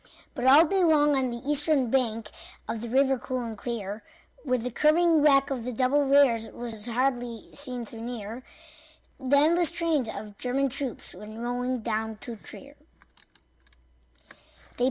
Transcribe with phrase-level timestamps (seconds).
[0.33, 2.31] But all day long on the eastern bank
[2.67, 4.01] Of the river cool and clear,
[4.43, 8.41] Where the curving track of the double rails Was hardly seen though near,
[9.19, 12.77] The endless trains of German troops Went rolling down to Trier.